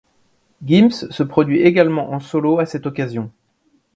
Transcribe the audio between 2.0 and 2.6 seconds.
en solo